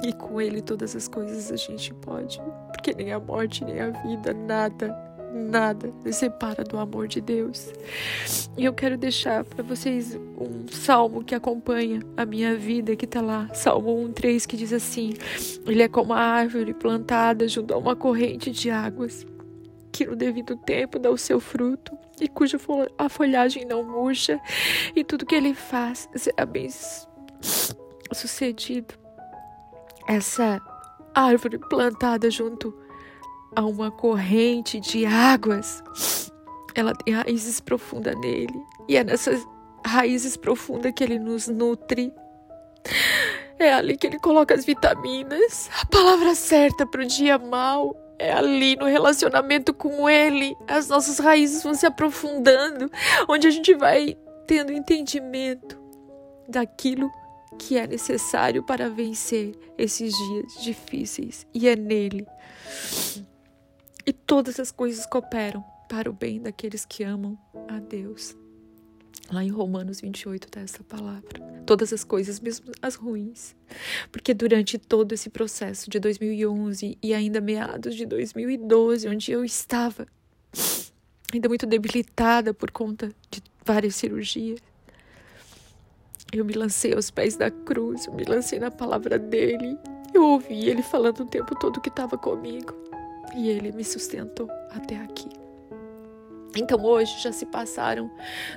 E 0.04 0.14
com 0.14 0.40
Ele 0.40 0.62
todas 0.62 0.96
as 0.96 1.08
coisas 1.08 1.52
a 1.52 1.58
gente 1.58 1.94
pode, 1.96 2.42
porque 2.72 2.94
nem 2.94 3.12
a 3.12 3.20
morte, 3.20 3.66
nem 3.66 3.82
a 3.82 3.90
vida, 3.90 4.34
nada, 4.34 4.96
nada 5.34 5.92
se 6.04 6.14
separa 6.14 6.64
do 6.64 6.78
amor 6.78 7.08
de 7.08 7.22
Deus. 7.22 7.72
E 8.58 8.66
eu 8.66 8.74
quero 8.74 8.98
deixar 8.98 9.44
para 9.44 9.64
vocês 9.64 10.16
um 10.16 10.68
salmo 10.68 11.24
que 11.24 11.36
acompanha 11.36 12.02
a 12.18 12.26
minha 12.26 12.56
vida, 12.56 12.96
que 12.96 13.08
tá 13.08 13.22
lá, 13.22 13.50
Salmo 13.54 13.92
1:3, 14.08 14.46
que 14.46 14.58
diz 14.58 14.74
assim: 14.74 15.14
Ele 15.66 15.84
é 15.84 15.88
como 15.88 16.14
a 16.14 16.20
árvore 16.20 16.74
plantada 16.74 17.48
junto 17.48 17.74
a 17.74 17.78
uma 17.78 17.96
corrente 17.96 18.52
de 18.52 18.70
águas, 18.70 19.26
que 19.92 20.06
no 20.06 20.16
devido 20.16 20.56
tempo 20.56 21.00
dá 21.00 21.10
o 21.10 21.18
seu 21.18 21.40
fruto 21.40 21.98
e 22.20 22.28
cuja 22.28 22.58
a 22.98 23.08
folhagem 23.08 23.66
não 23.66 23.84
murcha, 23.84 24.40
e 24.96 25.04
tudo 25.04 25.26
que 25.26 25.36
ele 25.36 25.54
faz 25.54 26.10
será 26.16 26.46
bem 26.46 26.68
sucedido. 28.12 28.94
Essa 30.08 30.62
árvore 31.14 31.58
plantada 31.58 32.30
junto 32.30 32.74
a 33.56 33.66
uma 33.66 33.92
corrente 33.92 34.80
de 34.80 35.06
águas, 35.06 35.84
ela 36.76 36.94
tem 36.94 37.14
raízes 37.14 37.60
profundas 37.60 38.16
nele, 38.20 38.62
e 38.88 38.96
é 38.96 39.04
nessas 39.04 39.46
raízes 39.86 40.38
profundas 40.38 40.92
que 40.94 41.04
ele 41.04 41.20
nos 41.20 41.48
nutre. 41.48 42.14
É 43.58 43.74
ali 43.74 43.98
que 43.98 44.08
ele 44.08 44.20
coloca 44.20 44.54
as 44.54 44.66
vitaminas, 44.66 45.70
a 45.82 45.86
palavra 45.86 46.34
certa 46.34 46.86
para 46.86 47.02
o 47.02 47.06
dia 47.06 47.38
mau 47.38 47.96
é 48.20 48.34
ali 48.34 48.76
no 48.76 48.86
relacionamento 48.86 49.74
com 49.74 50.10
Ele. 50.10 50.56
As 50.68 50.90
nossas 50.90 51.18
raízes 51.18 51.64
vão 51.64 51.74
se 51.74 51.86
aprofundando, 51.86 52.92
onde 53.30 53.48
a 53.48 53.50
gente 53.50 53.74
vai 53.74 54.18
tendo 54.46 54.74
entendimento 54.74 55.80
daquilo 56.48 57.10
que 57.58 57.78
é 57.78 57.88
necessário 57.88 58.62
para 58.64 58.90
vencer 58.90 59.56
esses 59.78 60.14
dias 60.14 60.62
difíceis. 60.62 61.48
E 61.54 61.68
é 61.68 61.76
nele. 61.78 62.28
E 64.06 64.14
todas 64.14 64.60
as 64.60 64.72
coisas 64.72 65.06
cooperam 65.06 65.64
para 65.88 66.10
o 66.10 66.14
bem 66.14 66.42
daqueles 66.42 66.86
que 66.86 67.04
amam 67.04 67.38
a 67.68 67.80
Deus. 67.80 68.36
Lá 69.32 69.44
em 69.44 69.50
Romanos 69.50 70.02
28 70.02 70.48
está 70.48 70.62
essa 70.62 70.84
palavra. 70.84 71.40
Todas 71.66 71.94
as 71.94 72.04
coisas, 72.04 72.40
mesmo 72.40 72.72
as 72.82 72.96
ruins. 72.96 73.56
Porque 74.12 74.34
durante 74.34 74.78
todo 74.78 75.14
esse 75.14 75.30
processo 75.30 75.90
de 75.90 76.00
2011 76.00 76.98
e 77.02 77.14
ainda 77.14 77.40
meados 77.40 77.96
de 77.96 78.06
2012, 78.06 79.08
onde 79.08 79.32
eu 79.32 79.46
estava 79.46 80.08
ainda 81.32 81.48
muito 81.48 81.68
debilitada 81.68 82.54
por 82.54 82.72
conta 82.72 83.14
de 83.30 83.44
várias 83.64 83.96
cirurgias, 83.96 84.60
eu 86.32 86.44
me 86.44 86.54
lancei 86.54 86.94
aos 86.94 87.12
pés 87.12 87.36
da 87.36 87.52
cruz, 87.52 88.08
eu 88.08 88.14
me 88.14 88.24
lancei 88.24 88.60
na 88.60 88.72
palavra 88.72 89.20
dele. 89.20 89.78
Eu 90.12 90.24
ouvi 90.24 90.68
ele 90.68 90.82
falando 90.82 91.22
o 91.22 91.26
tempo 91.26 91.54
todo 91.56 91.82
que 91.82 91.90
estava 91.90 92.18
comigo. 92.18 92.89
E 93.36 93.50
ele 93.50 93.72
me 93.72 93.84
sustentou 93.84 94.50
até 94.72 94.98
aqui. 94.98 95.30
Então 96.56 96.84
hoje 96.84 97.20
já 97.22 97.32
se 97.32 97.46
passaram, 97.46 98.10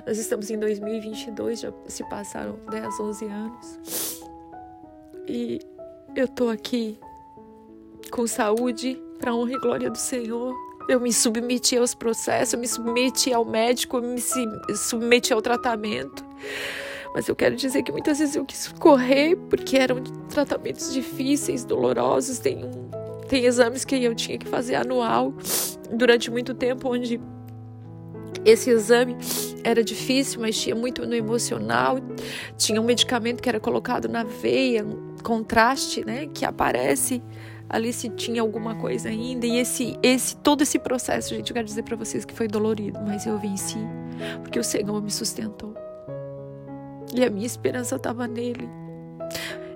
nós 0.05 0.17
estamos 0.17 0.49
em 0.49 0.57
2022, 0.57 1.59
já 1.59 1.73
se 1.87 2.03
passaram 2.09 2.59
10, 2.69 2.99
11 2.99 3.25
anos. 3.25 4.23
E 5.27 5.59
eu 6.15 6.27
tô 6.27 6.49
aqui 6.49 6.99
com 8.11 8.25
saúde, 8.27 9.01
para 9.19 9.33
honra 9.33 9.53
e 9.53 9.59
glória 9.59 9.89
do 9.89 9.97
Senhor. 9.97 10.55
Eu 10.89 10.99
me 10.99 11.13
submeti 11.13 11.77
aos 11.77 11.95
processos, 11.95 12.53
eu 12.53 12.59
me 12.59 12.67
submeti 12.67 13.31
ao 13.33 13.45
médico, 13.45 13.97
eu 13.97 14.01
me 14.01 14.21
submeti 14.75 15.31
ao 15.31 15.41
tratamento. 15.41 16.25
Mas 17.15 17.29
eu 17.29 17.35
quero 17.35 17.55
dizer 17.55 17.83
que 17.83 17.91
muitas 17.91 18.19
vezes 18.19 18.35
eu 18.35 18.43
quis 18.43 18.67
correr 18.73 19.35
porque 19.49 19.77
eram 19.77 20.01
tratamentos 20.29 20.91
difíceis, 20.91 21.63
dolorosos. 21.63 22.39
Tem, 22.39 22.65
um, 22.65 22.82
tem 23.33 23.45
exames 23.45 23.83
que 23.83 23.95
eu 23.95 24.13
tinha 24.13 24.37
que 24.37 24.47
fazer 24.47 24.75
anual 24.75 25.33
durante 25.89 26.29
muito 26.29 26.53
tempo, 26.53 26.93
onde 26.93 27.19
esse 28.45 28.69
exame 28.69 29.17
era 29.63 29.83
difícil, 29.83 30.39
mas 30.39 30.55
tinha 30.61 30.75
muito 30.75 31.03
no 31.03 31.15
emocional. 31.15 31.97
Tinha 32.55 32.79
um 32.79 32.83
medicamento 32.83 33.41
que 33.41 33.49
era 33.49 33.59
colocado 33.59 34.07
na 34.07 34.23
veia, 34.23 34.85
um 34.85 35.15
contraste, 35.23 36.05
né, 36.05 36.29
que 36.31 36.45
aparece 36.45 37.23
ali 37.67 37.91
se 37.91 38.07
tinha 38.09 38.39
alguma 38.39 38.75
coisa 38.75 39.09
ainda. 39.09 39.47
E 39.47 39.57
esse, 39.57 39.97
esse 40.03 40.37
todo 40.37 40.61
esse 40.61 40.77
processo, 40.77 41.33
gente, 41.33 41.49
eu 41.49 41.55
quero 41.55 41.65
dizer 41.65 41.81
para 41.81 41.95
vocês 41.95 42.23
que 42.25 42.35
foi 42.35 42.47
dolorido, 42.47 42.99
mas 43.01 43.25
eu 43.25 43.39
venci, 43.39 43.79
porque 44.43 44.59
o 44.59 44.63
Senhor 44.63 45.01
me 45.01 45.09
sustentou. 45.09 45.73
E 47.11 47.25
a 47.25 47.31
minha 47.31 47.47
esperança 47.47 47.95
estava 47.95 48.27
nele. 48.27 48.69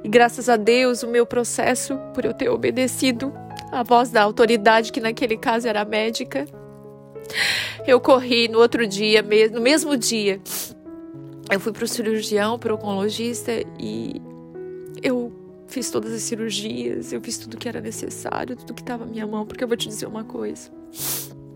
E 0.03 0.07
graças 0.07 0.47
a 0.47 0.57
Deus, 0.57 1.01
o 1.01 1.07
meu 1.07 1.25
processo, 1.25 1.97
por 2.13 2.23
eu 2.23 2.35
ter 2.35 2.49
obedecido 2.49 3.33
a 3.71 3.83
voz 3.83 4.09
da 4.09 4.21
autoridade, 4.21 4.91
que 4.91 4.99
naquele 4.99 5.37
caso 5.37 5.67
era 5.67 5.83
médica, 5.85 6.45
eu 7.85 7.99
corri 7.99 8.47
no 8.47 8.59
outro 8.59 8.85
dia, 8.87 9.21
no 9.51 9.61
mesmo 9.61 9.95
dia. 9.97 10.39
Eu 11.49 11.59
fui 11.59 11.71
para 11.71 11.85
o 11.85 11.87
cirurgião, 11.87 12.59
para 12.59 12.73
o 12.73 12.75
oncologista 12.75 13.51
e 13.79 14.21
eu 15.01 15.31
fiz 15.67 15.89
todas 15.89 16.11
as 16.13 16.21
cirurgias, 16.21 17.13
eu 17.13 17.21
fiz 17.21 17.37
tudo 17.37 17.57
que 17.57 17.67
era 17.67 17.79
necessário, 17.79 18.55
tudo 18.55 18.73
que 18.73 18.81
estava 18.81 19.03
à 19.03 19.07
minha 19.07 19.25
mão, 19.25 19.45
porque 19.45 19.63
eu 19.63 19.67
vou 19.67 19.77
te 19.77 19.87
dizer 19.87 20.07
uma 20.07 20.23
coisa. 20.23 20.69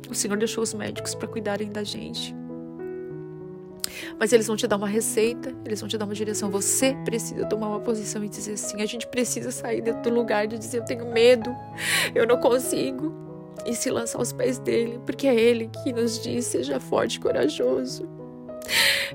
O 0.09 0.15
Senhor 0.15 0.37
deixou 0.37 0.63
os 0.63 0.73
médicos 0.73 1.15
para 1.15 1.27
cuidarem 1.27 1.69
da 1.69 1.83
gente. 1.83 2.35
Mas 4.21 4.31
eles 4.31 4.45
vão 4.45 4.55
te 4.55 4.67
dar 4.67 4.75
uma 4.75 4.87
receita, 4.87 5.51
eles 5.65 5.79
vão 5.79 5.89
te 5.89 5.97
dar 5.97 6.05
uma 6.05 6.13
direção. 6.13 6.51
Você 6.51 6.95
precisa 7.03 7.43
tomar 7.47 7.69
uma 7.69 7.79
posição 7.79 8.23
e 8.23 8.29
dizer 8.29 8.53
assim: 8.53 8.79
a 8.79 8.85
gente 8.85 9.07
precisa 9.07 9.49
sair 9.49 9.81
do 9.81 10.09
lugar 10.11 10.45
de 10.45 10.59
dizer 10.59 10.77
eu 10.77 10.85
tenho 10.85 11.07
medo, 11.07 11.49
eu 12.13 12.27
não 12.27 12.37
consigo 12.37 13.11
e 13.65 13.73
se 13.73 13.89
lançar 13.89 14.19
aos 14.19 14.31
pés 14.31 14.59
dele, 14.59 14.99
porque 15.07 15.25
é 15.25 15.33
ele 15.33 15.71
que 15.83 15.91
nos 15.91 16.21
diz: 16.21 16.45
seja 16.45 16.79
forte 16.79 17.15
e 17.15 17.19
corajoso. 17.19 18.07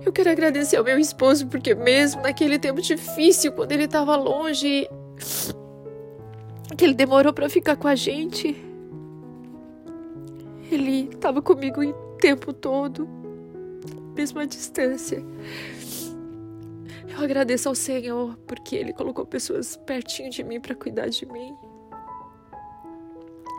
Eu 0.04 0.12
quero 0.12 0.28
agradecer 0.28 0.76
ao 0.76 0.82
meu 0.82 0.98
esposo, 0.98 1.46
porque 1.46 1.72
mesmo 1.72 2.22
naquele 2.22 2.58
tempo 2.58 2.82
difícil, 2.82 3.52
quando 3.52 3.70
ele 3.70 3.84
estava 3.84 4.16
longe, 4.16 4.90
que 6.76 6.84
ele 6.84 6.94
demorou 6.94 7.32
para 7.32 7.48
ficar 7.48 7.76
com 7.76 7.86
a 7.86 7.94
gente, 7.94 8.60
ele 10.68 11.08
estava 11.12 11.40
comigo 11.40 11.80
o 11.80 11.92
tempo 12.18 12.52
todo, 12.52 13.08
mesmo 14.16 14.40
à 14.40 14.46
distância. 14.46 15.22
Eu 17.06 17.22
agradeço 17.22 17.68
ao 17.68 17.74
Senhor 17.74 18.36
porque 18.46 18.74
Ele 18.74 18.92
colocou 18.92 19.24
pessoas 19.26 19.76
pertinho 19.76 20.30
de 20.30 20.42
mim 20.42 20.60
para 20.60 20.74
cuidar 20.74 21.08
de 21.08 21.26
mim. 21.26 21.54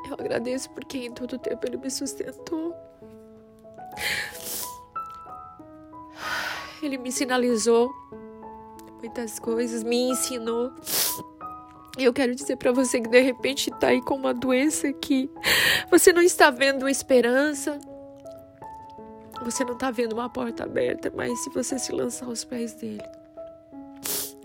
Eu 0.10 0.14
agradeço 0.14 0.70
porque 0.72 0.98
em 0.98 1.12
todo 1.12 1.38
tempo 1.38 1.66
Ele 1.66 1.78
me 1.78 1.92
sustentou. 1.92 2.76
Ele 6.82 6.98
me 6.98 7.12
sinalizou 7.12 7.92
muitas 9.00 9.40
coisas, 9.40 9.84
me 9.84 10.10
ensinou. 10.10 10.72
E 11.98 12.04
eu 12.04 12.14
quero 12.14 12.36
dizer 12.36 12.58
para 12.58 12.72
você 12.72 13.02
que 13.02 13.10
de 13.10 13.22
repente 13.22 13.72
está 13.72 13.88
aí 13.88 14.02
com 14.02 14.16
uma 14.16 14.34
doença 14.34 14.94
que 14.94 15.30
você 15.90 16.14
não 16.14 16.22
está 16.22 16.52
vendo 16.52 16.88
esperança. 16.88 17.80
Você 19.44 19.64
não 19.64 19.74
está 19.74 19.92
vendo 19.92 20.14
uma 20.14 20.30
porta 20.30 20.64
aberta, 20.64 21.12
mas 21.16 21.40
se 21.40 21.50
você 21.52 21.78
se 21.78 21.92
lançar 21.92 22.26
aos 22.26 22.44
pés 22.44 22.74
dele, 22.74 23.04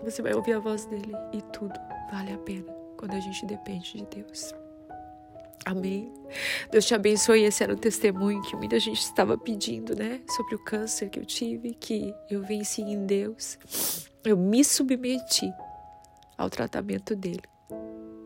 você 0.03 0.21
vai 0.21 0.33
ouvir 0.33 0.53
a 0.53 0.59
voz 0.59 0.85
dele 0.85 1.13
e 1.31 1.41
tudo 1.41 1.73
vale 2.11 2.33
a 2.33 2.37
pena 2.37 2.71
quando 2.97 3.13
a 3.13 3.19
gente 3.19 3.45
depende 3.45 3.97
de 3.97 4.05
Deus. 4.05 4.53
Amém. 5.65 6.11
Deus 6.71 6.85
te 6.85 6.93
abençoe. 6.93 7.43
Esse 7.43 7.63
era 7.63 7.73
o 7.73 7.77
testemunho 7.77 8.41
que 8.41 8.55
muita 8.55 8.79
gente 8.79 9.01
estava 9.01 9.37
pedindo, 9.37 9.95
né? 9.95 10.21
Sobre 10.35 10.55
o 10.55 10.59
câncer 10.59 11.09
que 11.09 11.19
eu 11.19 11.25
tive, 11.25 11.73
que 11.73 12.13
eu 12.29 12.41
venci 12.41 12.81
em 12.81 13.05
Deus. 13.05 13.57
Eu 14.25 14.37
me 14.37 14.63
submeti 14.63 15.51
ao 16.37 16.49
tratamento 16.49 17.15
dele 17.15 17.43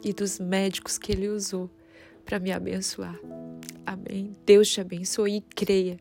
e 0.03 0.13
dos 0.13 0.39
médicos 0.39 0.97
que 0.97 1.11
ele 1.11 1.29
usou 1.29 1.69
para 2.25 2.39
me 2.39 2.51
abençoar. 2.51 3.17
Amém. 3.85 4.35
Deus 4.45 4.69
te 4.69 4.81
abençoe 4.81 5.37
e 5.37 5.41
creia 5.41 5.99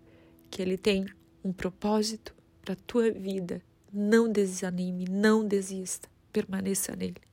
que 0.51 0.63
ele 0.63 0.77
tem 0.77 1.07
um 1.45 1.53
propósito 1.53 2.35
para 2.63 2.75
a 2.75 2.77
tua 2.87 3.11
vida. 3.11 3.63
Não 3.93 4.31
desanime, 4.31 5.05
não 5.09 5.47
desista. 5.47 6.09
Permaneça 6.33 6.95
nele. 6.95 7.26